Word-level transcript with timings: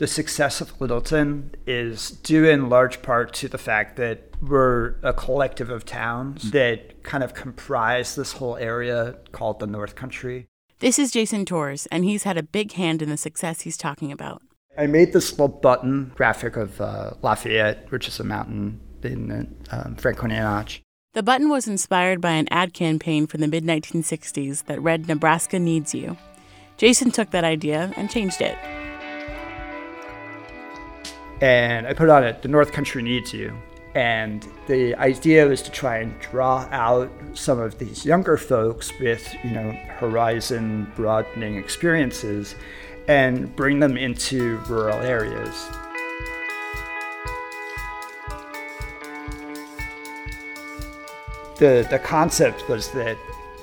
The 0.00 0.06
success 0.06 0.62
of 0.62 0.80
Littleton 0.80 1.54
is 1.66 2.12
due 2.12 2.48
in 2.48 2.70
large 2.70 3.02
part 3.02 3.34
to 3.34 3.48
the 3.48 3.58
fact 3.58 3.96
that 3.96 4.30
we're 4.40 4.94
a 5.02 5.12
collective 5.12 5.68
of 5.68 5.84
towns 5.84 6.52
that 6.52 7.02
kind 7.02 7.22
of 7.22 7.34
comprise 7.34 8.14
this 8.14 8.32
whole 8.32 8.56
area 8.56 9.16
called 9.32 9.60
the 9.60 9.66
North 9.66 9.96
Country. 9.96 10.46
This 10.78 10.98
is 10.98 11.10
Jason 11.10 11.44
Tors, 11.44 11.86
and 11.92 12.06
he's 12.06 12.22
had 12.22 12.38
a 12.38 12.42
big 12.42 12.72
hand 12.72 13.02
in 13.02 13.10
the 13.10 13.18
success 13.18 13.60
he's 13.60 13.76
talking 13.76 14.10
about. 14.10 14.40
I 14.78 14.86
made 14.86 15.12
this 15.12 15.32
little 15.32 15.48
button 15.48 16.12
graphic 16.14 16.56
of 16.56 16.80
uh, 16.80 17.10
Lafayette, 17.20 17.92
which 17.92 18.08
is 18.08 18.18
a 18.18 18.24
mountain 18.24 18.80
in 19.02 19.54
um, 19.70 19.96
Franconia 19.96 20.40
Notch. 20.40 20.80
The 21.12 21.22
button 21.22 21.50
was 21.50 21.68
inspired 21.68 22.22
by 22.22 22.30
an 22.30 22.48
ad 22.50 22.72
campaign 22.72 23.26
from 23.26 23.42
the 23.42 23.48
mid 23.48 23.64
1960s 23.64 24.64
that 24.64 24.80
read 24.80 25.08
Nebraska 25.08 25.58
Needs 25.58 25.94
You. 25.94 26.16
Jason 26.78 27.10
took 27.10 27.32
that 27.32 27.44
idea 27.44 27.92
and 27.98 28.10
changed 28.10 28.40
it. 28.40 28.56
And 31.40 31.86
I 31.86 31.94
put 31.94 32.10
on 32.10 32.22
it, 32.22 32.42
The 32.42 32.48
North 32.48 32.72
Country 32.72 33.02
Needs 33.02 33.32
You. 33.32 33.56
And 33.94 34.46
the 34.66 34.94
idea 34.96 35.46
was 35.46 35.62
to 35.62 35.70
try 35.70 35.98
and 35.98 36.18
draw 36.20 36.68
out 36.70 37.10
some 37.34 37.58
of 37.58 37.78
these 37.78 38.04
younger 38.04 38.36
folks 38.36 38.92
with, 39.00 39.34
you 39.42 39.50
know, 39.50 39.72
horizon 39.96 40.92
broadening 40.94 41.56
experiences 41.56 42.54
and 43.08 43.54
bring 43.56 43.80
them 43.80 43.96
into 43.96 44.58
rural 44.68 44.98
areas. 44.98 45.68
The, 51.58 51.86
the 51.90 52.00
concept 52.04 52.68
was 52.68 52.90
that, 52.92 53.18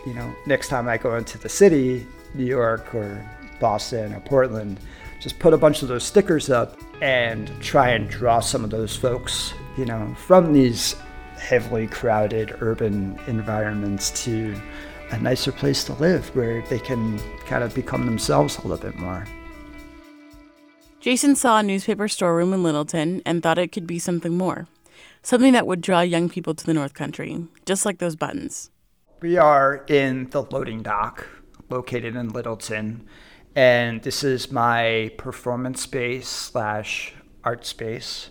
you 0.06 0.14
know, 0.14 0.36
next 0.46 0.68
time 0.68 0.88
I 0.90 0.98
go 0.98 1.16
into 1.16 1.38
the 1.38 1.50
city, 1.50 2.06
New 2.34 2.46
York 2.46 2.94
or 2.94 3.24
Boston 3.60 4.14
or 4.14 4.20
Portland, 4.20 4.80
just 5.20 5.40
put 5.40 5.54
a 5.54 5.58
bunch 5.58 5.82
of 5.82 5.88
those 5.88 6.04
stickers 6.04 6.50
up 6.50 6.78
and 7.02 7.52
try 7.62 7.90
and 7.90 8.10
draw 8.10 8.40
some 8.40 8.64
of 8.64 8.70
those 8.70 8.96
folks 8.96 9.54
you 9.78 9.86
know, 9.86 10.14
from 10.16 10.52
these 10.52 10.96
heavily 11.38 11.88
crowded 11.88 12.58
urban 12.62 13.18
environments 13.28 14.24
to 14.24 14.60
a 15.12 15.20
nicer 15.20 15.52
place 15.52 15.84
to 15.86 15.94
live 15.94 16.36
where 16.36 16.62
they 16.64 16.80
can 16.80 17.20
kind 17.46 17.64
of 17.64 17.74
become 17.74 18.06
themselves 18.06 18.58
a 18.58 18.62
little 18.68 18.78
bit 18.78 19.00
more. 19.00 19.26
Jason 21.00 21.36
saw 21.36 21.60
a 21.60 21.64
newspaper 21.64 22.08
storeroom 22.08 22.54
in 22.54 22.64
Littleton 22.64 23.22
and 23.26 23.42
thought 23.42 23.60
it 23.60 23.72
could 23.72 23.88
be 23.88 24.00
something 24.00 24.36
more. 24.36 24.68
Something 25.22 25.54
that 25.54 25.68
would 25.68 25.80
draw 25.80 26.02
young 26.02 26.28
people 26.28 26.56
to 26.56 26.66
the 26.66 26.74
North 26.74 26.94
Country, 26.94 27.46
just 27.66 27.86
like 27.86 28.00
those 28.00 28.16
buttons. 28.16 28.72
We 29.22 29.38
are 29.38 29.86
in 29.88 30.30
the 30.32 30.42
loading 30.44 30.82
dock 30.82 31.28
located 31.70 32.16
in 32.16 32.30
Littleton, 32.30 33.06
and 33.58 34.04
this 34.04 34.24
is 34.24 34.52
my 34.52 35.10
performance 35.18 35.82
space 35.82 36.28
slash 36.28 37.16
art 37.44 37.66
space. 37.66 38.30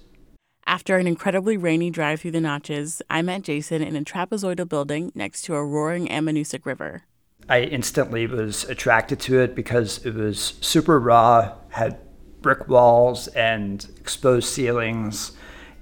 After 0.68 0.98
an 0.98 1.08
incredibly 1.08 1.56
rainy 1.56 1.90
drive 1.90 2.20
through 2.20 2.30
the 2.30 2.40
notches, 2.40 3.02
I 3.10 3.22
met 3.22 3.42
Jason 3.42 3.82
in 3.82 3.96
a 3.96 4.04
trapezoidal 4.04 4.68
building 4.68 5.10
next 5.16 5.42
to 5.42 5.56
a 5.56 5.64
roaring 5.64 6.06
Ammonoosuc 6.06 6.64
River. 6.64 7.02
I 7.48 7.62
instantly 7.62 8.28
was 8.28 8.64
attracted 8.64 9.18
to 9.20 9.40
it 9.40 9.56
because 9.56 10.04
it 10.06 10.14
was 10.14 10.54
super 10.60 11.00
raw, 11.00 11.54
had 11.70 11.98
brick 12.40 12.68
walls 12.68 13.26
and 13.28 13.84
exposed 13.98 14.48
ceilings, 14.48 15.32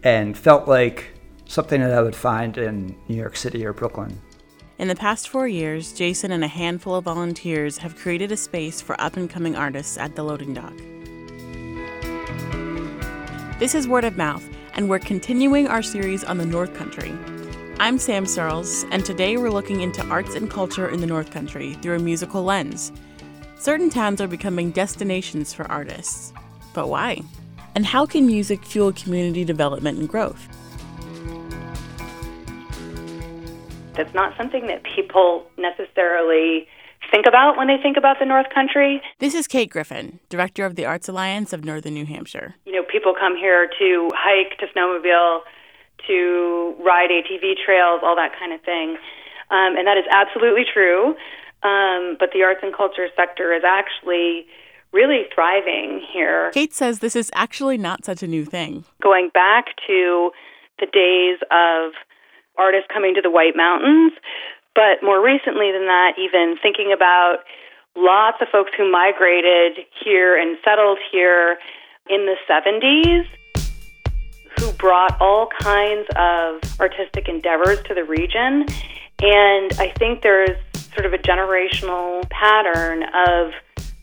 and 0.03 0.39
felt 0.39 0.67
like 0.67 1.19
something 1.45 1.83
that 1.83 1.93
I 1.93 2.01
would 2.01 2.17
find 2.17 2.57
in 2.57 2.97
New 3.09 3.17
York 3.17 3.37
City 3.37 3.67
or 3.67 3.75
Brooklyn. 3.75 4.23
In 4.77 4.89
the 4.89 4.97
past 4.97 5.29
four 5.29 5.47
years, 5.47 5.93
Jason 5.93 6.33
and 6.33 6.43
a 6.43 6.49
handful 6.49 6.97
of 6.97 7.05
volunteers 7.05 7.79
have 7.79 7.95
created 7.95 8.33
a 8.33 8.37
space 8.37 8.81
for 8.81 9.01
up 9.01 9.17
and 9.17 9.31
coming 9.31 9.55
artists 9.55 9.97
at 9.97 10.17
the 10.17 10.25
loading 10.25 10.53
dock. 10.53 10.77
This 13.61 13.77
is 13.77 13.87
Word 13.87 14.05
of 14.05 14.17
Mouth, 14.17 14.45
and 14.75 14.91
we're 14.91 14.99
continuing 14.99 15.69
our 15.69 15.81
series 15.81 16.25
on 16.25 16.39
the 16.39 16.45
North 16.45 16.75
Country. 16.75 17.13
I'm 17.79 18.01
Sam 18.01 18.27
Searles, 18.27 18.85
and 18.91 19.05
today 19.05 19.37
we're 19.37 19.53
looking 19.53 19.81
into 19.81 20.05
arts 20.07 20.35
and 20.35 20.51
culture 20.51 20.89
in 20.89 21.01
the 21.01 21.07
North 21.07 21.31
Country 21.31 21.75
through 21.75 21.95
a 21.95 22.01
musical 22.01 22.43
lens. 22.43 22.91
Certain 23.57 23.91
towns 23.91 24.21
are 24.21 24.27
becoming 24.27 24.73
destinations 24.73 25.55
for 25.55 25.71
artists. 25.71 26.33
But 26.73 26.89
why? 26.89 27.23
And 27.77 27.87
how 27.87 28.07
can 28.07 28.27
music 28.27 28.65
fuel 28.65 28.93
community 28.93 29.45
development 29.45 30.01
and 30.01 30.09
growth? 30.09 30.49
That's 33.95 34.13
not 34.13 34.37
something 34.37 34.67
that 34.67 34.83
people 34.83 35.47
necessarily 35.57 36.67
think 37.11 37.27
about 37.27 37.57
when 37.57 37.69
they 37.69 37.77
think 37.81 37.97
about 37.97 38.19
the 38.19 38.25
North 38.25 38.47
Country. 38.53 39.01
This 39.21 39.35
is 39.35 39.47
Kate 39.47 39.71
Griffin, 39.71 40.19
director 40.29 40.65
of 40.65 40.75
the 40.75 40.85
Arts 40.85 41.09
Alliance 41.09 41.53
of 41.53 41.65
Northern 41.65 41.95
New 41.95 42.07
Hampshire. 42.07 42.57
You 42.65 42.73
know, 42.73 42.83
people 42.83 43.15
come 43.19 43.37
here 43.37 43.69
to 43.79 44.11
hike, 44.15 44.59
to 44.59 44.67
snowmobile, 44.75 45.41
to 46.09 46.75
ride 46.85 47.11
ATV 47.11 47.55
trails, 47.65 48.01
all 48.03 48.17
that 48.17 48.33
kind 48.39 48.53
of 48.53 48.61
thing. 48.63 48.97
Um, 49.51 49.77
and 49.77 49.87
that 49.87 49.97
is 49.97 50.05
absolutely 50.11 50.65
true. 50.71 51.15
Um, 51.63 52.17
but 52.19 52.31
the 52.35 52.43
arts 52.43 52.61
and 52.63 52.75
culture 52.75 53.07
sector 53.17 53.53
is 53.55 53.63
actually 53.65 54.47
really 54.93 55.23
thriving 55.35 56.05
here. 56.13 56.51
Kate 56.53 56.75
says 56.75 56.99
this 56.99 57.17
is 57.17 57.31
actually 57.35 57.79
not 57.79 58.05
such 58.05 58.23
a 58.23 58.27
new 58.27 58.45
thing. 58.45 58.85
Going 59.03 59.31
back 59.33 59.67
to 59.87 60.31
the 60.81 60.87
days 60.87 61.39
of 61.51 61.93
artists 62.57 62.89
coming 62.93 63.15
to 63.15 63.23
the 63.23 63.31
White 63.31 63.57
Mountains, 63.57 64.13
but 64.75 65.03
more 65.03 65.23
recently 65.23 65.73
than 65.73 65.87
that, 65.87 66.15
even 66.19 66.57
thinking 66.61 66.93
about 66.93 67.39
lots 67.97 68.39
of 68.41 68.49
folks 68.49 68.73
who 68.77 68.91
migrated 68.91 69.87
here 70.05 70.37
and 70.37 70.59
settled 70.65 70.99
here 71.13 71.59
in 72.09 72.27
the 72.27 72.37
70s 72.49 73.27
who 74.59 74.73
brought 74.73 75.21
all 75.21 75.49
kinds 75.61 76.07
of 76.17 76.61
artistic 76.81 77.29
endeavors 77.29 77.83
to 77.85 77.95
the 77.95 78.05
region. 78.05 78.67
And 79.21 79.73
I 79.79 79.93
think 79.99 80.23
there's 80.23 80.59
sort 80.95 81.07
of 81.07 81.13
a 81.13 81.19
generational 81.19 82.29
pattern 82.31 83.05
of 83.27 83.53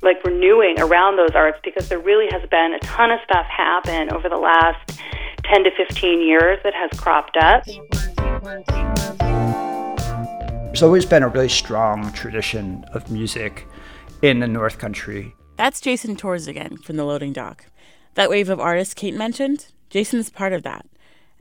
like 0.02 0.24
renewing 0.24 0.80
around 0.80 1.18
those 1.18 1.36
arts 1.36 1.60
because 1.64 1.88
there 1.90 2.00
really 2.00 2.28
has 2.32 2.48
been 2.50 2.74
a 2.74 2.80
ton 2.80 3.12
of 3.12 3.20
stuff 3.24 3.46
happen 3.46 4.12
over 4.12 4.30
the 4.30 4.38
last 4.38 5.00
10 5.44 5.64
to 5.64 5.72
15 5.78 6.28
years 6.28 6.60
that 6.64 6.74
has 6.74 6.90
cropped 7.00 7.38
up. 7.38 7.64
There's 10.72 10.82
always 10.82 11.06
been 11.06 11.22
a 11.22 11.28
really 11.28 11.48
strong 11.48 12.12
tradition 12.14 12.84
of 12.92 13.12
music 13.12 13.68
in 14.24 14.40
the 14.40 14.48
North 14.48 14.80
Country. 14.80 15.36
That's 15.58 15.80
Jason 15.80 16.16
Tors 16.16 16.48
again 16.48 16.78
from 16.78 16.96
the 16.96 17.06
loading 17.06 17.34
dock. 17.34 17.66
That 18.16 18.32
wave 18.32 18.50
of 18.50 18.60
artists 18.60 18.96
Kate 18.96 19.14
mentioned, 19.14 19.68
Jason's 19.92 20.32
part 20.32 20.54
of 20.54 20.64
that. 20.64 20.88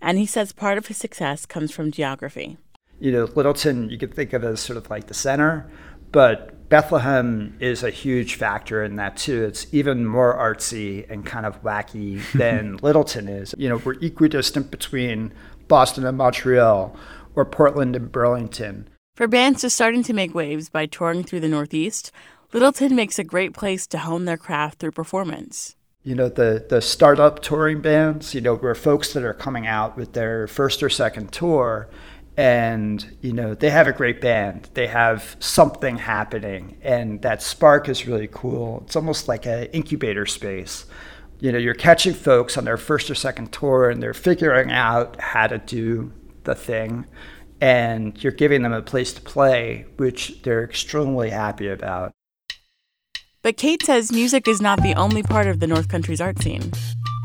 And 0.02 0.18
he 0.18 0.26
says 0.26 0.52
part 0.52 0.76
of 0.76 0.88
his 0.88 0.98
success 0.98 1.46
comes 1.46 1.70
from 1.70 1.90
geography. 1.90 2.58
You 2.98 3.12
know, 3.12 3.24
Littleton, 3.34 3.88
you 3.88 3.96
could 3.96 4.12
think 4.12 4.34
of 4.34 4.44
as 4.44 4.60
sort 4.60 4.76
of 4.76 4.90
like 4.90 5.06
the 5.06 5.14
center, 5.14 5.70
but 6.12 6.54
Bethlehem 6.70 7.56
is 7.58 7.82
a 7.82 7.90
huge 7.90 8.36
factor 8.36 8.84
in 8.84 8.94
that 8.94 9.16
too. 9.16 9.44
It's 9.44 9.66
even 9.72 10.06
more 10.06 10.36
artsy 10.36 11.04
and 11.10 11.26
kind 11.26 11.44
of 11.44 11.62
wacky 11.64 12.22
than 12.38 12.76
Littleton 12.76 13.28
is. 13.28 13.54
You 13.58 13.68
know, 13.68 13.76
we're 13.84 13.94
equidistant 13.94 14.70
between 14.70 15.32
Boston 15.66 16.06
and 16.06 16.16
Montreal 16.16 16.96
or 17.34 17.44
Portland 17.44 17.96
and 17.96 18.10
Burlington. 18.10 18.88
For 19.16 19.26
bands 19.26 19.62
just 19.62 19.74
starting 19.74 20.04
to 20.04 20.14
make 20.14 20.32
waves 20.32 20.68
by 20.68 20.86
touring 20.86 21.24
through 21.24 21.40
the 21.40 21.48
Northeast, 21.48 22.12
Littleton 22.52 22.94
makes 22.94 23.18
a 23.18 23.24
great 23.24 23.52
place 23.52 23.88
to 23.88 23.98
hone 23.98 24.24
their 24.24 24.36
craft 24.36 24.78
through 24.78 24.92
performance. 24.92 25.74
You 26.04 26.14
know, 26.14 26.28
the, 26.28 26.64
the 26.68 26.80
startup 26.80 27.42
touring 27.42 27.80
bands, 27.80 28.32
you 28.32 28.40
know, 28.40 28.54
where 28.54 28.74
folks 28.76 29.12
that 29.12 29.24
are 29.24 29.34
coming 29.34 29.66
out 29.66 29.96
with 29.96 30.12
their 30.12 30.46
first 30.46 30.84
or 30.84 30.88
second 30.88 31.32
tour 31.32 31.88
and, 32.40 33.18
you 33.20 33.34
know, 33.34 33.54
they 33.54 33.68
have 33.68 33.86
a 33.86 33.92
great 33.92 34.22
band. 34.22 34.70
They 34.72 34.86
have 34.86 35.36
something 35.40 35.98
happening 35.98 36.78
and 36.80 37.20
that 37.20 37.42
spark 37.42 37.86
is 37.86 38.06
really 38.06 38.30
cool. 38.32 38.82
It's 38.86 38.96
almost 38.96 39.28
like 39.28 39.44
an 39.44 39.64
incubator 39.74 40.24
space. 40.24 40.86
You 41.38 41.52
know, 41.52 41.58
you're 41.58 41.74
catching 41.74 42.14
folks 42.14 42.56
on 42.56 42.64
their 42.64 42.78
first 42.78 43.10
or 43.10 43.14
second 43.14 43.52
tour 43.52 43.90
and 43.90 44.02
they're 44.02 44.14
figuring 44.14 44.72
out 44.72 45.20
how 45.20 45.48
to 45.48 45.58
do 45.58 46.14
the 46.44 46.54
thing 46.54 47.04
and 47.60 48.16
you're 48.24 48.32
giving 48.32 48.62
them 48.62 48.72
a 48.72 48.80
place 48.80 49.12
to 49.12 49.20
play, 49.20 49.84
which 49.98 50.40
they're 50.40 50.64
extremely 50.64 51.28
happy 51.28 51.68
about. 51.68 52.10
But 53.42 53.58
Kate 53.58 53.82
says 53.82 54.10
music 54.10 54.48
is 54.48 54.62
not 54.62 54.82
the 54.82 54.94
only 54.94 55.22
part 55.22 55.46
of 55.46 55.60
the 55.60 55.66
North 55.66 55.88
Country's 55.88 56.22
art 56.22 56.40
scene. 56.40 56.72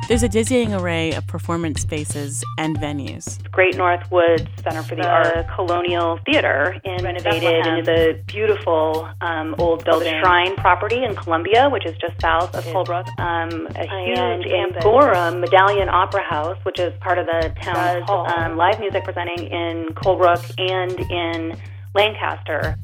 There's 0.08 0.22
a 0.22 0.30
dizzying 0.30 0.72
array 0.72 1.14
of 1.14 1.26
performance 1.26 1.82
spaces 1.82 2.44
and 2.60 2.78
venues. 2.78 3.42
Great 3.52 3.76
North 3.76 4.12
Woods 4.12 4.46
Center 4.62 4.84
for 4.84 4.96
the, 4.96 5.02
the 5.02 5.10
Art 5.10 5.48
Colonial 5.56 6.20
Theater 6.28 6.80
in 6.84 7.04
renovated 7.04 7.66
into 7.66 7.82
the 7.82 8.22
beautiful 8.28 9.10
um, 9.22 9.56
old 9.58 9.84
building 9.84 10.14
the 10.14 10.20
Shrine 10.20 10.56
property 10.58 11.04
in 11.04 11.16
Columbia, 11.16 11.70
which 11.72 11.88
is 11.88 11.98
just 11.98 12.22
south 12.22 12.54
of 12.54 12.64
Colebrook. 12.66 13.08
Um, 13.20 13.66
a 13.76 13.88
huge 14.06 14.46
in 14.46 14.80
Gorham 14.82 15.40
Medallion 15.40 15.90
Opera 15.90 16.22
House, 16.22 16.58
which 16.64 16.80
is 16.80 16.94
part 17.00 17.18
of 17.18 17.26
the 17.26 17.52
town 17.64 18.04
hall. 18.04 18.32
Um, 18.32 18.58
live 18.58 18.80
music 18.80 19.04
presenting 19.04 19.48
in 19.48 19.88
Colebrook 19.96 20.54
and 20.60 21.00
in 21.10 21.60
Lancaster. 21.96 22.78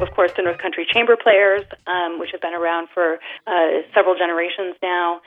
Of 0.00 0.10
course, 0.14 0.32
the 0.36 0.42
North 0.42 0.58
Country 0.58 0.86
Chamber 0.92 1.16
Players, 1.16 1.64
um, 1.86 2.18
which 2.18 2.30
have 2.32 2.40
been 2.40 2.54
around 2.54 2.88
for 2.94 3.18
uh, 3.46 3.50
several 3.94 4.16
generations 4.16 4.76
now. 4.82 5.20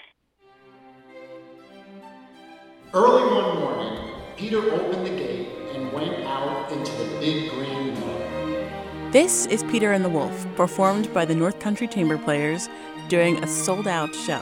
Early 2.94 3.24
one 3.24 3.60
morning, 3.60 4.14
Peter 4.38 4.60
opened 4.60 5.06
the 5.06 5.10
gate 5.10 5.48
and 5.74 5.92
went 5.92 6.26
out 6.26 6.72
into 6.72 6.92
the 6.92 7.20
big 7.20 7.50
green 7.52 7.94
meadow. 7.94 9.12
This 9.12 9.46
is 9.48 9.64
Peter 9.64 9.92
and 9.92 10.04
the 10.04 10.10
Wolf, 10.10 10.46
performed 10.56 11.14
by 11.14 11.26
the 11.26 11.36
North 11.36 11.60
Country 11.60 11.88
Chamber 11.88 12.18
Players 12.18 12.70
during 13.10 13.44
a 13.44 13.48
sold 13.48 13.88
out 13.88 14.14
show. 14.16 14.42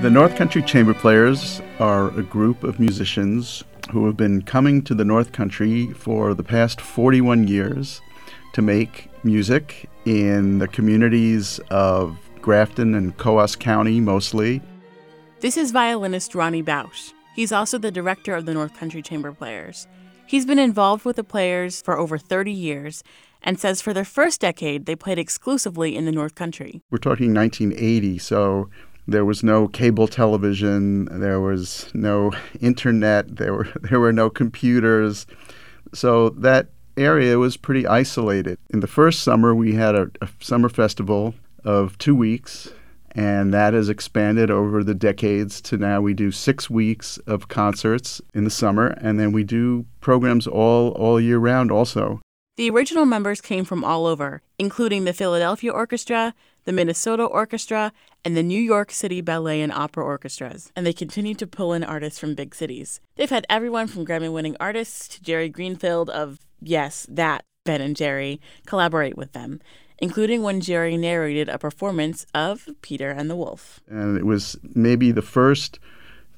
The 0.00 0.10
North 0.10 0.34
Country 0.34 0.62
Chamber 0.62 0.94
Players 0.94 1.60
are 1.78 2.08
a 2.18 2.22
group 2.22 2.64
of 2.64 2.80
musicians 2.80 3.62
who 3.90 4.06
have 4.06 4.16
been 4.16 4.42
coming 4.42 4.82
to 4.82 4.94
the 4.94 5.04
North 5.04 5.32
Country 5.32 5.92
for 5.92 6.34
the 6.34 6.42
past 6.42 6.80
41 6.80 7.46
years 7.46 8.00
to 8.54 8.62
make 8.62 9.10
music 9.24 9.88
in 10.06 10.58
the 10.58 10.68
communities 10.68 11.60
of 11.70 12.16
Grafton 12.40 12.94
and 12.94 13.16
Coos 13.16 13.56
County 13.56 14.00
mostly. 14.00 14.62
This 15.40 15.56
is 15.56 15.72
violinist 15.72 16.34
Ronnie 16.34 16.62
Bausch. 16.62 17.12
He's 17.34 17.52
also 17.52 17.78
the 17.78 17.90
director 17.90 18.34
of 18.34 18.46
the 18.46 18.54
North 18.54 18.74
Country 18.74 19.02
Chamber 19.02 19.32
Players. 19.32 19.86
He's 20.26 20.46
been 20.46 20.58
involved 20.58 21.04
with 21.04 21.16
the 21.16 21.24
Players 21.24 21.82
for 21.82 21.98
over 21.98 22.16
30 22.16 22.52
years 22.52 23.02
and 23.42 23.58
says 23.58 23.82
for 23.82 23.92
their 23.92 24.04
first 24.04 24.40
decade 24.40 24.86
they 24.86 24.96
played 24.96 25.18
exclusively 25.18 25.96
in 25.96 26.04
the 26.06 26.12
North 26.12 26.34
Country. 26.34 26.80
We're 26.90 26.98
talking 26.98 27.34
1980, 27.34 28.18
so 28.18 28.70
there 29.06 29.24
was 29.24 29.42
no 29.42 29.68
cable 29.68 30.08
television, 30.08 31.06
there 31.06 31.40
was 31.40 31.90
no 31.92 32.32
internet, 32.60 33.36
there 33.36 33.52
were 33.52 33.68
there 33.82 34.00
were 34.00 34.12
no 34.12 34.30
computers. 34.30 35.26
So 35.92 36.30
that 36.30 36.68
area 36.96 37.38
was 37.38 37.56
pretty 37.56 37.86
isolated. 37.86 38.58
In 38.70 38.80
the 38.80 38.86
first 38.86 39.22
summer 39.22 39.54
we 39.54 39.74
had 39.74 39.94
a, 39.94 40.10
a 40.20 40.28
summer 40.40 40.68
festival 40.68 41.34
of 41.64 41.96
2 41.98 42.14
weeks 42.14 42.68
and 43.12 43.54
that 43.54 43.74
has 43.74 43.88
expanded 43.88 44.50
over 44.50 44.82
the 44.82 44.94
decades 44.94 45.60
to 45.62 45.76
now 45.76 46.00
we 46.00 46.14
do 46.14 46.30
6 46.30 46.70
weeks 46.70 47.18
of 47.26 47.48
concerts 47.48 48.20
in 48.34 48.44
the 48.44 48.50
summer 48.50 48.88
and 49.00 49.18
then 49.18 49.32
we 49.32 49.44
do 49.44 49.86
programs 50.00 50.46
all 50.46 50.90
all 50.90 51.20
year 51.20 51.38
round 51.38 51.70
also. 51.70 52.20
The 52.56 52.70
original 52.70 53.04
members 53.04 53.40
came 53.40 53.64
from 53.64 53.82
all 53.82 54.06
over, 54.06 54.40
including 54.60 55.04
the 55.04 55.12
Philadelphia 55.12 55.72
Orchestra, 55.72 56.34
the 56.64 56.72
Minnesota 56.72 57.24
Orchestra, 57.24 57.92
and 58.24 58.36
the 58.36 58.44
New 58.44 58.60
York 58.60 58.92
City 58.92 59.20
Ballet 59.20 59.60
and 59.60 59.72
Opera 59.72 60.04
Orchestras, 60.04 60.70
and 60.76 60.86
they 60.86 60.92
continue 60.92 61.34
to 61.34 61.48
pull 61.48 61.72
in 61.72 61.82
artists 61.82 62.20
from 62.20 62.36
big 62.36 62.54
cities. 62.54 63.00
They've 63.16 63.28
had 63.28 63.44
everyone 63.50 63.88
from 63.88 64.06
Grammy 64.06 64.32
winning 64.32 64.56
artists 64.60 65.08
to 65.08 65.22
Jerry 65.22 65.48
Greenfield 65.48 66.08
of, 66.10 66.38
yes, 66.64 67.06
that, 67.10 67.44
Ben 67.64 67.80
and 67.80 67.96
Jerry, 67.96 68.40
collaborate 68.66 69.16
with 69.16 69.32
them, 69.32 69.60
including 69.98 70.42
when 70.42 70.60
Jerry 70.60 70.96
narrated 70.96 71.48
a 71.48 71.58
performance 71.58 72.26
of 72.34 72.68
Peter 72.82 73.10
and 73.10 73.30
the 73.30 73.36
Wolf. 73.36 73.80
And 73.88 74.18
it 74.18 74.26
was 74.26 74.56
maybe 74.74 75.12
the 75.12 75.22
first 75.22 75.78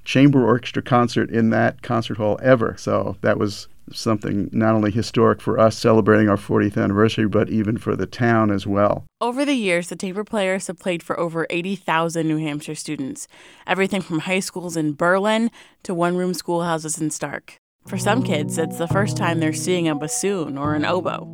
chamber 0.04 0.46
orchestra 0.46 0.82
concert 0.82 1.30
in 1.30 1.50
that 1.50 1.82
concert 1.82 2.16
hall 2.16 2.38
ever. 2.42 2.76
So 2.78 3.16
that 3.22 3.38
was 3.38 3.68
something 3.92 4.48
not 4.52 4.74
only 4.74 4.90
historic 4.90 5.40
for 5.40 5.58
us 5.58 5.76
celebrating 5.76 6.28
our 6.28 6.36
40th 6.36 6.82
anniversary, 6.82 7.26
but 7.28 7.50
even 7.50 7.76
for 7.76 7.94
the 7.94 8.06
town 8.06 8.50
as 8.50 8.66
well. 8.66 9.04
Over 9.20 9.44
the 9.44 9.54
years, 9.54 9.88
the 9.88 9.96
Chamber 9.96 10.24
Players 10.24 10.66
have 10.66 10.78
played 10.78 11.02
for 11.02 11.18
over 11.18 11.46
80,000 11.50 12.26
New 12.26 12.38
Hampshire 12.38 12.74
students, 12.74 13.28
everything 13.66 14.00
from 14.00 14.20
high 14.20 14.40
schools 14.40 14.76
in 14.76 14.94
Berlin 14.94 15.50
to 15.84 15.94
one 15.94 16.16
room 16.16 16.34
schoolhouses 16.34 16.98
in 17.00 17.10
Stark. 17.10 17.58
For 17.86 17.98
some 17.98 18.24
kids, 18.24 18.58
it's 18.58 18.78
the 18.78 18.88
first 18.88 19.16
time 19.16 19.38
they're 19.38 19.52
seeing 19.52 19.86
a 19.86 19.94
bassoon 19.94 20.58
or 20.58 20.74
an 20.74 20.84
oboe. 20.84 21.28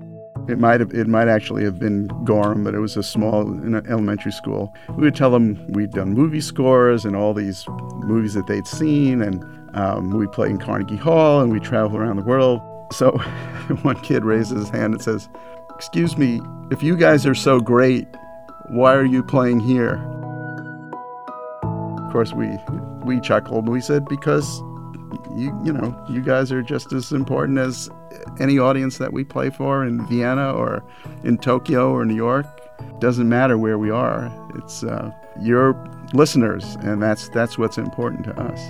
It 0.48 0.58
might 0.58 0.80
have, 0.80 0.92
it 0.92 1.06
might 1.06 1.28
actually 1.28 1.64
have 1.64 1.78
been 1.78 2.08
Gorham, 2.24 2.62
but 2.62 2.74
it 2.74 2.78
was 2.80 2.94
a 2.96 3.02
small 3.02 3.42
elementary 3.88 4.32
school. 4.32 4.74
We 4.90 5.04
would 5.04 5.14
tell 5.14 5.30
them 5.30 5.66
we'd 5.68 5.92
done 5.92 6.12
movie 6.12 6.42
scores 6.42 7.06
and 7.06 7.16
all 7.16 7.32
these 7.32 7.64
movies 8.00 8.34
that 8.34 8.48
they'd 8.48 8.66
seen, 8.66 9.22
and 9.22 9.42
um, 9.74 10.10
we 10.10 10.26
play 10.26 10.50
in 10.50 10.58
Carnegie 10.58 10.96
Hall 10.96 11.40
and 11.40 11.50
we 11.50 11.58
travel 11.58 11.96
around 11.96 12.16
the 12.16 12.24
world. 12.24 12.60
So 12.92 13.12
one 13.82 13.98
kid 14.00 14.22
raises 14.24 14.58
his 14.58 14.68
hand 14.68 14.92
and 14.92 15.02
says, 15.02 15.30
Excuse 15.74 16.18
me, 16.18 16.42
if 16.70 16.82
you 16.82 16.98
guys 16.98 17.24
are 17.24 17.34
so 17.34 17.60
great, 17.60 18.06
why 18.68 18.94
are 18.94 19.06
you 19.06 19.22
playing 19.22 19.60
here? 19.60 19.94
Of 21.62 22.12
course, 22.12 22.34
we, 22.34 22.58
we 23.04 23.20
chuckled. 23.20 23.68
We 23.70 23.80
said, 23.80 24.04
Because 24.04 24.60
you, 25.34 25.58
you 25.64 25.72
know, 25.72 25.96
you 26.08 26.20
guys 26.20 26.52
are 26.52 26.62
just 26.62 26.92
as 26.92 27.12
important 27.12 27.58
as 27.58 27.90
any 28.40 28.58
audience 28.58 28.98
that 28.98 29.12
we 29.12 29.24
play 29.24 29.50
for 29.50 29.84
in 29.84 30.06
Vienna 30.06 30.52
or 30.52 30.82
in 31.24 31.38
Tokyo 31.38 31.92
or 31.92 32.04
New 32.04 32.14
York. 32.14 32.46
Doesn't 32.98 33.28
matter 33.28 33.58
where 33.58 33.78
we 33.78 33.90
are. 33.90 34.30
It's 34.56 34.82
uh, 34.84 35.10
your 35.40 35.74
listeners, 36.12 36.76
and 36.80 37.02
that's 37.02 37.28
that's 37.30 37.58
what's 37.58 37.78
important 37.78 38.24
to 38.24 38.40
us. 38.40 38.60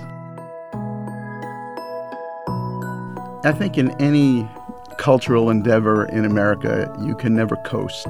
I 3.45 3.51
think 3.51 3.77
in 3.77 3.89
any 4.01 4.47
cultural 4.97 5.49
endeavor 5.49 6.05
in 6.05 6.23
America, 6.25 6.95
you 7.01 7.15
can 7.15 7.35
never 7.35 7.57
coast. 7.57 8.07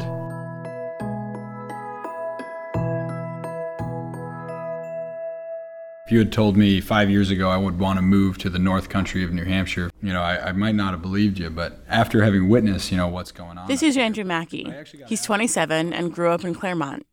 You 6.14 6.20
had 6.20 6.32
told 6.32 6.56
me 6.56 6.80
five 6.80 7.10
years 7.10 7.32
ago 7.32 7.50
I 7.50 7.58
would 7.58 7.80
want 7.80 7.98
to 7.98 8.04
move 8.04 8.38
to 8.38 8.50
the 8.50 8.60
North 8.60 8.88
Country 8.88 9.24
of 9.24 9.34
New 9.34 9.46
Hampshire, 9.46 9.90
you 10.02 10.14
know, 10.14 10.22
I, 10.22 10.50
I 10.50 10.52
might 10.52 10.76
not 10.76 10.92
have 10.92 11.02
believed 11.02 11.40
you. 11.40 11.50
But 11.50 11.84
after 11.90 12.24
having 12.24 12.48
witnessed, 12.48 12.92
you 12.92 12.98
know, 12.98 13.08
what's 13.08 13.32
going 13.32 13.58
on. 13.58 13.68
This 13.68 13.82
is 13.82 13.98
Andrew 13.98 14.24
Mackey. 14.24 14.72
He's 15.08 15.24
27 15.24 15.92
and 15.92 16.14
grew 16.14 16.30
up 16.30 16.46
in 16.46 16.54
Claremont. 16.54 17.08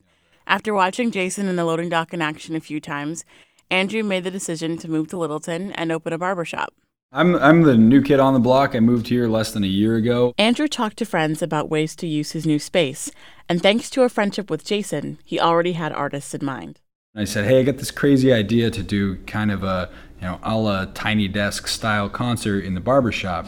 After 0.46 0.74
watching 0.74 1.10
Jason 1.10 1.48
in 1.48 1.56
the 1.56 1.64
loading 1.64 1.88
dock 1.88 2.12
in 2.12 2.20
action 2.20 2.54
a 2.54 2.60
few 2.60 2.78
times, 2.78 3.24
Andrew 3.70 4.02
made 4.02 4.24
the 4.24 4.30
decision 4.30 4.76
to 4.78 4.90
move 4.90 5.08
to 5.08 5.16
Littleton 5.16 5.72
and 5.72 5.90
open 5.90 6.12
a 6.12 6.18
barbershop. 6.18 6.74
I'm 7.12 7.34
I'm 7.36 7.62
the 7.62 7.76
new 7.76 8.02
kid 8.02 8.20
on 8.20 8.34
the 8.34 8.38
block. 8.38 8.76
I 8.76 8.80
moved 8.80 9.08
here 9.08 9.26
less 9.26 9.50
than 9.50 9.64
a 9.64 9.68
year 9.68 9.96
ago. 9.96 10.32
Andrew 10.38 10.68
talked 10.68 10.98
to 10.98 11.04
friends 11.04 11.42
about 11.42 11.68
ways 11.68 11.96
to 11.96 12.06
use 12.06 12.32
his 12.32 12.46
new 12.46 12.60
space, 12.60 13.10
and 13.48 13.60
thanks 13.60 13.90
to 13.90 14.02
a 14.02 14.08
friendship 14.08 14.48
with 14.48 14.64
Jason, 14.64 15.18
he 15.24 15.40
already 15.40 15.72
had 15.72 15.90
artists 15.90 16.34
in 16.34 16.44
mind. 16.44 16.78
I 17.16 17.24
said, 17.24 17.44
"Hey, 17.46 17.58
I 17.58 17.62
got 17.64 17.78
this 17.78 17.90
crazy 17.90 18.32
idea 18.32 18.70
to 18.70 18.84
do 18.84 19.16
kind 19.26 19.50
of 19.50 19.64
a, 19.64 19.90
you 20.20 20.28
know, 20.28 20.38
a 20.44 20.56
la 20.56 20.84
tiny 20.94 21.26
desk 21.26 21.66
style 21.66 22.08
concert 22.08 22.64
in 22.64 22.74
the 22.74 22.80
barbershop." 22.80 23.46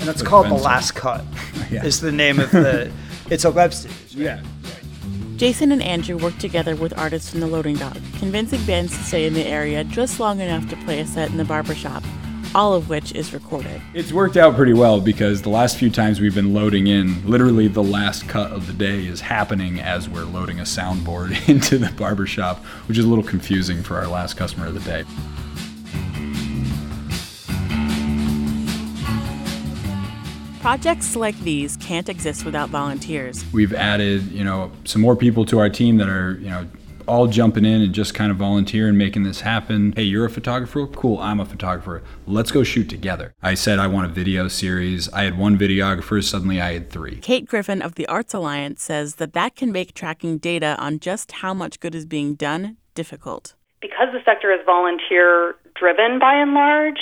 And 0.00 0.08
it's 0.08 0.22
called 0.22 0.46
The 0.46 0.54
Last 0.54 0.94
Cut. 0.94 1.24
Yeah. 1.70 1.84
Is 1.84 2.00
the 2.00 2.10
name 2.10 2.40
of 2.40 2.50
the 2.50 2.90
it's 3.28 3.44
a 3.44 3.50
web 3.50 3.74
series. 3.74 4.16
right? 4.16 4.24
Yeah. 4.24 4.42
Jason 5.36 5.70
and 5.70 5.82
Andrew 5.82 6.16
worked 6.16 6.40
together 6.40 6.74
with 6.74 6.96
artists 6.98 7.28
from 7.28 7.40
the 7.40 7.46
loading 7.46 7.76
dock, 7.76 7.98
convincing 8.18 8.64
bands 8.64 8.96
to 8.96 9.04
stay 9.04 9.26
in 9.26 9.34
the 9.34 9.44
area 9.44 9.84
just 9.84 10.18
long 10.18 10.40
enough 10.40 10.66
to 10.70 10.76
play 10.76 11.00
a 11.00 11.06
set 11.06 11.28
in 11.28 11.36
the 11.36 11.44
barbershop, 11.44 12.02
all 12.54 12.74
of 12.74 12.88
which 12.88 13.12
is 13.12 13.32
recorded. 13.32 13.80
It's 13.94 14.12
worked 14.12 14.36
out 14.36 14.54
pretty 14.54 14.72
well 14.72 15.00
because 15.00 15.42
the 15.42 15.48
last 15.48 15.76
few 15.76 15.90
times 15.90 16.20
we've 16.20 16.34
been 16.34 16.54
loading 16.54 16.86
in, 16.86 17.28
literally 17.28 17.68
the 17.68 17.82
last 17.82 18.28
cut 18.28 18.50
of 18.52 18.66
the 18.66 18.72
day 18.72 19.06
is 19.06 19.20
happening 19.20 19.80
as 19.80 20.08
we're 20.08 20.24
loading 20.24 20.60
a 20.60 20.64
soundboard 20.64 21.48
into 21.48 21.78
the 21.78 21.90
barbershop, 21.92 22.58
which 22.86 22.98
is 22.98 23.04
a 23.04 23.08
little 23.08 23.24
confusing 23.24 23.82
for 23.82 23.96
our 23.96 24.06
last 24.06 24.36
customer 24.36 24.66
of 24.66 24.74
the 24.74 24.80
day. 24.80 25.04
Projects 30.60 31.16
like 31.16 31.38
these 31.40 31.76
can't 31.78 32.08
exist 32.08 32.44
without 32.44 32.68
volunteers. 32.68 33.44
We've 33.52 33.72
added, 33.72 34.30
you 34.32 34.44
know, 34.44 34.72
some 34.84 35.00
more 35.00 35.16
people 35.16 35.46
to 35.46 35.60
our 35.60 35.70
team 35.70 35.96
that 35.98 36.08
are, 36.08 36.32
you 36.32 36.50
know, 36.50 36.66
all 37.08 37.26
jumping 37.26 37.64
in 37.64 37.80
and 37.80 37.92
just 37.92 38.14
kind 38.14 38.30
of 38.30 38.36
volunteering, 38.36 38.96
making 38.96 39.24
this 39.24 39.40
happen. 39.40 39.92
Hey, 39.96 40.02
you're 40.04 40.26
a 40.26 40.30
photographer? 40.30 40.86
Cool, 40.86 41.18
I'm 41.18 41.40
a 41.40 41.44
photographer. 41.44 42.02
Let's 42.26 42.50
go 42.50 42.62
shoot 42.62 42.88
together. 42.88 43.32
I 43.42 43.54
said 43.54 43.78
I 43.78 43.86
want 43.86 44.06
a 44.06 44.08
video 44.10 44.48
series. 44.48 45.08
I 45.12 45.24
had 45.24 45.38
one 45.38 45.58
videographer, 45.58 46.22
suddenly 46.22 46.60
I 46.60 46.74
had 46.74 46.90
three. 46.90 47.16
Kate 47.16 47.46
Griffin 47.46 47.82
of 47.82 47.94
the 47.96 48.06
Arts 48.06 48.34
Alliance 48.34 48.82
says 48.82 49.16
that 49.16 49.32
that 49.32 49.56
can 49.56 49.72
make 49.72 49.94
tracking 49.94 50.38
data 50.38 50.76
on 50.78 51.00
just 51.00 51.32
how 51.32 51.54
much 51.54 51.80
good 51.80 51.94
is 51.94 52.06
being 52.06 52.34
done 52.34 52.76
difficult. 52.94 53.54
because 53.80 54.08
the 54.12 54.20
sector 54.24 54.52
is 54.52 54.60
volunteer 54.66 55.54
driven 55.74 56.18
by 56.18 56.34
and 56.34 56.52
large, 56.52 56.98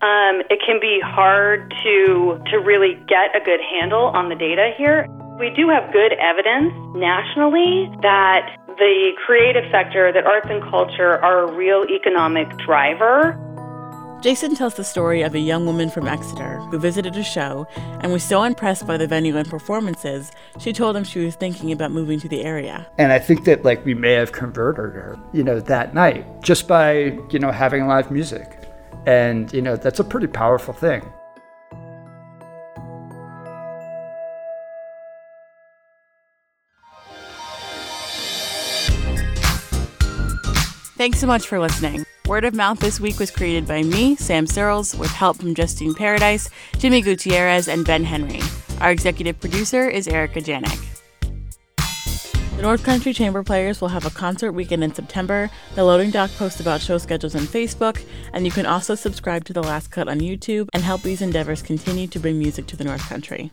um, 0.00 0.42
it 0.50 0.60
can 0.64 0.78
be 0.80 1.00
hard 1.02 1.72
to 1.82 2.40
to 2.50 2.58
really 2.58 2.94
get 3.08 3.34
a 3.34 3.40
good 3.44 3.60
handle 3.60 4.06
on 4.14 4.28
the 4.28 4.34
data 4.34 4.72
here. 4.78 5.08
We 5.38 5.50
do 5.50 5.68
have 5.68 5.92
good 5.92 6.12
evidence 6.12 6.72
nationally 6.94 7.90
that 8.02 8.56
the 8.76 9.12
creative 9.24 9.64
sector, 9.70 10.12
that 10.12 10.26
arts 10.26 10.46
and 10.50 10.62
culture 10.62 11.22
are 11.22 11.48
a 11.48 11.52
real 11.52 11.84
economic 11.90 12.48
driver. 12.58 13.38
Jason 14.24 14.54
tells 14.54 14.72
the 14.74 14.84
story 14.84 15.20
of 15.20 15.34
a 15.34 15.38
young 15.38 15.66
woman 15.66 15.90
from 15.90 16.08
Exeter 16.08 16.58
who 16.70 16.78
visited 16.78 17.14
a 17.14 17.22
show 17.22 17.66
and 18.00 18.10
was 18.10 18.22
so 18.22 18.42
impressed 18.42 18.86
by 18.86 18.96
the 18.96 19.06
venue 19.06 19.36
and 19.36 19.46
performances, 19.50 20.32
she 20.58 20.72
told 20.72 20.96
him 20.96 21.04
she 21.04 21.22
was 21.22 21.34
thinking 21.34 21.70
about 21.72 21.92
moving 21.92 22.18
to 22.20 22.28
the 22.28 22.42
area. 22.42 22.86
And 22.96 23.12
I 23.12 23.18
think 23.18 23.44
that 23.44 23.66
like 23.66 23.84
we 23.84 23.92
may 23.92 24.12
have 24.12 24.32
converted 24.32 24.94
her, 24.94 25.18
you 25.34 25.44
know, 25.44 25.60
that 25.60 25.92
night 25.92 26.24
just 26.42 26.66
by, 26.66 27.18
you 27.30 27.38
know, 27.38 27.52
having 27.52 27.86
live 27.86 28.10
music. 28.10 28.66
And, 29.06 29.52
you 29.52 29.60
know, 29.60 29.76
that's 29.76 30.00
a 30.00 30.04
pretty 30.04 30.28
powerful 30.28 30.72
thing. 30.72 31.02
Thanks 41.04 41.18
so 41.18 41.26
much 41.26 41.46
for 41.46 41.58
listening. 41.60 42.06
Word 42.26 42.46
of 42.46 42.54
Mouth 42.54 42.78
this 42.78 42.98
week 42.98 43.18
was 43.18 43.30
created 43.30 43.68
by 43.68 43.82
me, 43.82 44.16
Sam 44.16 44.46
Searles, 44.46 44.94
with 44.94 45.10
help 45.10 45.36
from 45.36 45.54
Justine 45.54 45.92
Paradis, 45.92 46.48
Jimmy 46.78 47.02
Gutierrez, 47.02 47.68
and 47.68 47.84
Ben 47.84 48.04
Henry. 48.04 48.40
Our 48.80 48.90
executive 48.90 49.38
producer 49.38 49.86
is 49.86 50.08
Erika 50.08 50.40
Janik. 50.40 50.82
The 52.56 52.62
North 52.62 52.82
Country 52.84 53.12
Chamber 53.12 53.42
Players 53.42 53.82
will 53.82 53.88
have 53.88 54.06
a 54.06 54.10
concert 54.10 54.52
weekend 54.52 54.82
in 54.82 54.94
September. 54.94 55.50
The 55.74 55.84
loading 55.84 56.10
dock 56.10 56.30
posts 56.38 56.60
about 56.60 56.80
show 56.80 56.96
schedules 56.96 57.36
on 57.36 57.42
Facebook, 57.42 58.02
and 58.32 58.46
you 58.46 58.50
can 58.50 58.64
also 58.64 58.94
subscribe 58.94 59.44
to 59.44 59.52
The 59.52 59.62
Last 59.62 59.90
Cut 59.90 60.08
on 60.08 60.20
YouTube 60.20 60.70
and 60.72 60.82
help 60.82 61.02
these 61.02 61.20
endeavors 61.20 61.60
continue 61.60 62.06
to 62.06 62.18
bring 62.18 62.38
music 62.38 62.64
to 62.68 62.78
the 62.78 62.84
North 62.84 63.06
Country. 63.10 63.52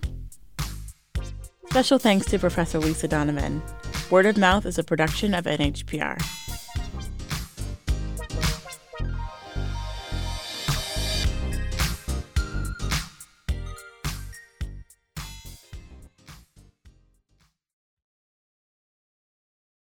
Special 1.70 2.00
thanks 2.00 2.28
to 2.28 2.40
Professor 2.40 2.80
Lisa 2.80 3.10
Donovan. 3.10 3.62
Word 4.10 4.26
of 4.26 4.38
Mouth 4.38 4.66
is 4.66 4.78
a 4.78 4.86
production 4.86 5.34
of 5.34 5.44
NHPR. 5.44 6.41